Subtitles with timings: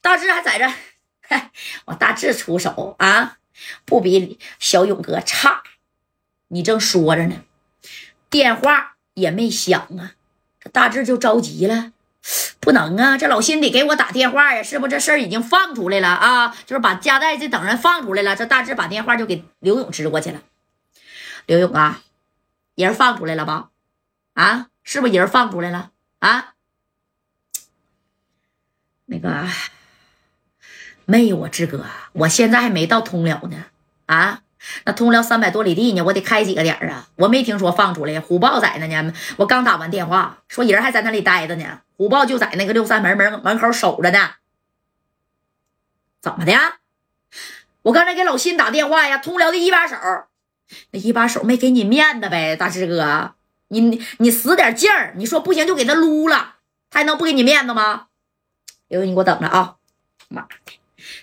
[0.00, 0.70] 大志还在这，
[1.86, 3.38] 我大志出手啊，
[3.84, 5.62] 不比小勇哥差。
[6.48, 7.42] 你正说着呢，
[8.30, 10.14] 电话也没响啊，
[10.60, 11.92] 这大志就着急了。
[12.60, 14.86] 不能啊，这老辛得给我打电话呀，是不？
[14.88, 18.36] 这事儿已经放出来了啊，就是把夹带这等人放出来了。
[18.36, 20.42] 这大志把电话就给刘勇支过去了。
[21.46, 22.02] 刘勇啊，
[22.74, 23.70] 人放出来了吧？
[24.34, 26.54] 啊，是不是人放出来了啊？
[29.06, 29.46] 那个
[31.10, 33.64] 没有啊，志哥，我现在还没到通辽呢。
[34.04, 34.42] 啊，
[34.84, 37.08] 那通辽三百多里地呢，我得开几个点啊？
[37.16, 39.14] 我没听说放出来，虎豹在那呢。
[39.38, 41.80] 我刚打完电话，说人还在那里待着呢。
[41.96, 44.32] 虎豹就在那个六扇门门门口守着呢。
[46.20, 46.52] 怎么的？
[47.80, 49.96] 我刚才给老辛打电话呀，通辽的一把手，
[50.90, 53.32] 那一把手没给你面子呗，大志哥，
[53.68, 56.56] 你你使点劲儿，你说不行就给他撸了，
[56.90, 58.08] 他还能不给你面子吗？
[58.88, 59.76] 刘你给我等着啊！
[60.30, 60.48] 妈的，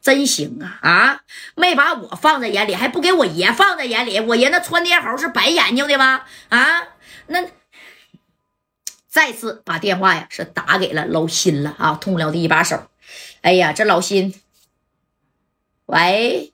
[0.00, 1.20] 真行啊啊！
[1.54, 6.22] 没把我放在眼里，还不给我爷放在眼里，我爷那窜天猴是白眼睛的吗？
[6.48, 6.82] 啊，
[7.26, 7.44] 那
[9.08, 11.98] 再次把电话呀是打给了老辛了啊！
[12.00, 12.88] 通辽的一把手，
[13.42, 14.34] 哎呀，这老辛，
[15.86, 16.48] 喂。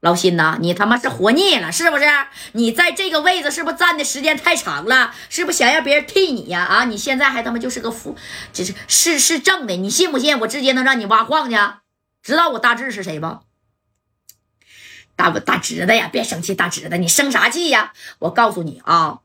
[0.00, 2.04] 老辛呐，你他妈是活腻了是不是？
[2.54, 5.14] 你在这个位置是不是站的时间太长了？
[5.28, 6.62] 是不是想让别人替你呀？
[6.64, 8.16] 啊，你现在还他妈就是个副，
[8.52, 10.40] 这是是是正的，你信不信？
[10.40, 11.56] 我直接能让你挖矿去？
[12.22, 13.40] 知道我大志是谁不？
[15.14, 17.92] 大大侄子呀，别生气，大侄子，你生啥气呀？
[18.20, 19.20] 我告诉你啊，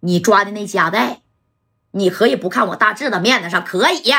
[0.00, 1.20] 你抓的那夹带，
[1.90, 4.12] 你可以不看我大志的面子上，可以。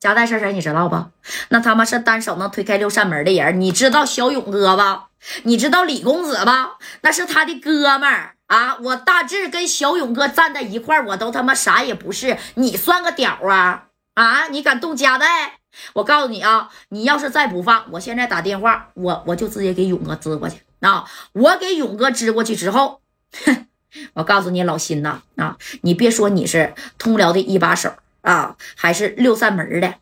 [0.00, 0.52] 夹带是谁？
[0.52, 1.10] 你知道不？
[1.48, 3.60] 那他妈是单手能推开六扇门的人。
[3.60, 5.08] 你知道小勇哥吧？
[5.42, 6.78] 你知道李公子吧？
[7.00, 8.76] 那是他的哥们儿啊！
[8.78, 12.38] 我大志跟小勇哥站在一块儿，我都他妈啥也不是。
[12.54, 13.88] 你算个屌啊！
[14.14, 14.48] 啊！
[14.48, 15.57] 你敢动夹带？
[15.94, 16.70] 我告诉你啊！
[16.88, 21.04] 你要是再不放，我现在打电话，我我就直接给勇哥支过去啊！
[21.32, 23.00] 我给勇哥支过去之后，
[23.44, 23.66] 哼！
[24.14, 25.56] 我告诉你老辛呐啊！
[25.82, 27.92] 你别说你是通辽的一把手。
[28.20, 29.94] 啊，还是六扇门的，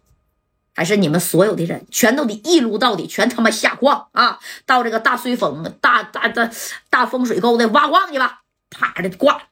[0.75, 4.41] 还是你们所有的人，全都得一撸到底，全他妈下矿啊！
[4.65, 6.51] 到这个大水风、大大大
[6.91, 8.41] 大风水沟的挖矿去吧！
[8.71, 9.43] 啪的挂。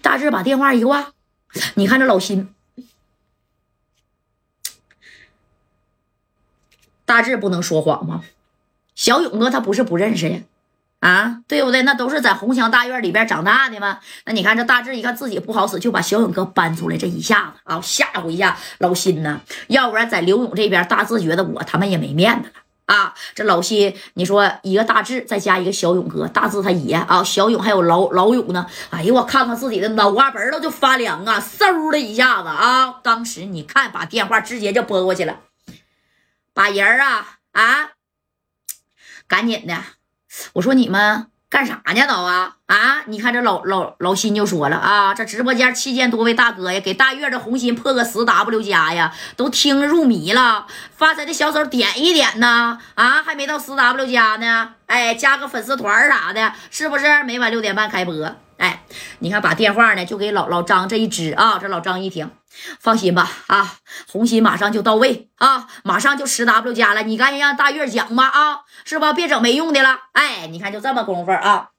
[0.00, 1.12] 大志把电话一挂，
[1.74, 2.54] 你看这老辛，
[7.08, 8.20] 大志不能说谎吗？
[8.94, 10.40] 小勇哥他不是不认识呀。
[11.00, 11.82] 啊，对不对？
[11.82, 14.00] 那都是在红墙大院里边长大的嘛。
[14.26, 19.40] 那你看这大志一看自己不好使，就把小勇哥搬出来，这一下子啊，吓唬一下老辛呢。
[19.68, 23.14] 要不然在刘勇这边，大志觉得我他妈也没面子了啊。
[23.36, 28.66] 这老辛，你说一个大志再加一个小勇哥，大志他爷啊，小勇还有老老勇呢。
[28.90, 32.96] 哎呦，我看看自己的脑瓜门都就发凉啊，嗖的一下子啊。
[33.04, 35.36] 当时你看，把电话直接就拨过去了，
[36.58, 37.90] 把人啊啊，
[39.28, 39.76] 赶紧的。
[40.54, 43.02] 我说你们干啥呢都啊啊！
[43.06, 50.66] 你看这老老老新就说了啊，这直播间七千多位大哥呀，给大月的红心破个十 W 加呀，都听入迷了。
[50.96, 57.22] 发财的小手点一点呢啊，还没到十 W 加呢，哎，加个粉丝团啥的，是不是？
[57.22, 58.34] 每晚六点半开播。
[58.58, 58.84] 哎，
[59.20, 62.30] 你看把电话呢就给老老张这一支啊，这老张一听。
[62.80, 63.76] 放心吧，啊，
[64.10, 69.12] 红心马上就到位啊，马上就十 W 加了，你赶紧让大月讲吧，啊，是吧？
[69.12, 69.96] 别整没用的了。
[70.12, 71.70] 哎，你看就这么功夫啊，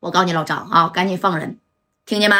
[0.00, 1.58] 我告诉你老张啊，赶紧放人，
[2.06, 2.36] 听见没？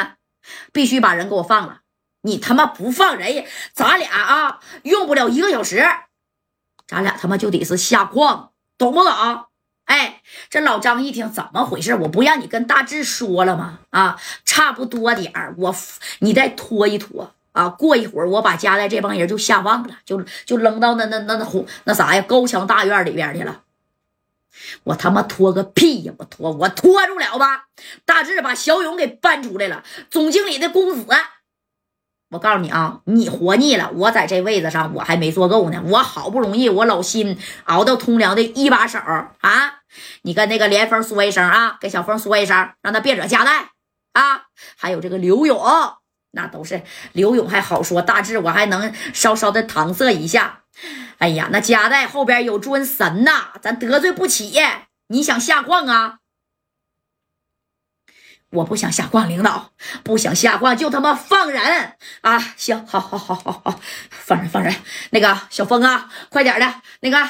[0.72, 1.80] 必须把人给我放了，
[2.22, 3.44] 你他妈不放人，
[3.74, 5.86] 咱俩啊用不了一个小时，
[6.86, 9.12] 咱俩他妈就得是下矿，懂不懂？
[9.90, 11.96] 哎，这老张一听怎么回事？
[11.96, 13.80] 我不让你跟大志说了吗？
[13.90, 15.74] 啊，差不多点儿，我
[16.20, 17.34] 你再拖一拖。
[17.50, 23.62] 啊，过一会儿我把家代这帮人就下放了，就就扔到那那那那那啥呀高墙大院里边去了。
[24.84, 26.12] 我他妈拖个屁呀！
[26.18, 27.64] 我拖我拖住了吧？
[28.04, 31.04] 大志把小勇给搬出来了，总经理的公子。
[32.30, 35.82] 我告诉你啊，你活腻了，我在这位子上我还没做够呢。
[35.86, 39.80] 我好不容易我老辛熬到通辽的一把手啊！
[40.22, 43.70] 你跟那个连峰说一声啊，跟小峰说一声，让他别惹家代
[44.12, 44.42] 啊。
[44.76, 45.60] 还有这个刘勇。
[46.32, 46.82] 那都是
[47.12, 50.60] 刘勇还好说，大志我还能稍稍的搪塞一下。
[51.18, 54.54] 哎呀，那夹带后边有尊神呐，咱得罪不起。
[55.08, 56.19] 你想下矿啊？
[58.50, 59.70] 我不想下矿，领导
[60.02, 62.54] 不想下矿就他妈放人啊！
[62.56, 63.80] 行，好，好，好，好，好，
[64.10, 64.74] 放人，放人。
[65.10, 66.74] 那个小峰啊，快点的。
[67.00, 67.28] 那个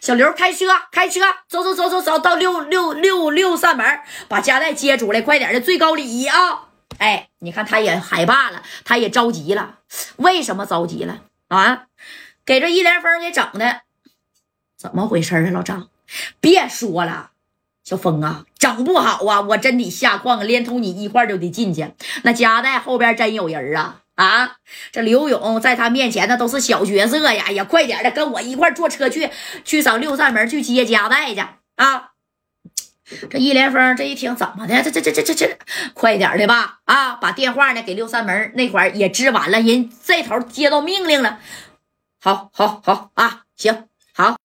[0.00, 6.68] 小刘开车，开车，走走走走走到六六六六扇门，把夹带接出来，快点的，最高礼仪啊！
[6.96, 9.80] 哎，你看他也害怕了，他也着急了。
[10.16, 11.18] 为什么着急了
[11.48, 11.84] 啊？
[12.46, 13.82] 给这一连峰给整的，
[14.78, 15.50] 怎么回事啊？
[15.50, 15.90] 老张，
[16.40, 17.31] 别说了，
[17.84, 21.92] 小峰啊，整不好啊，我真得下矿，连同你一块就得进去。
[22.22, 24.56] 那夹带后边真有人啊啊！
[24.92, 29.30] 这刘勇在他面前那都是小角色呀，也快点的跟我一块坐车去
[29.64, 31.40] 去找六扇门去接夹带去
[31.76, 32.10] 啊！
[33.28, 34.82] 这一连峰这一听怎么的？
[34.82, 35.58] 这这这这这这，
[35.92, 36.78] 快点的吧！
[36.84, 41.40] 啊，把电话呢给六扇门那会儿也支完了，人这头接到命令了。
[42.20, 43.88] 好，好，好啊，行。
[44.14, 44.36] 好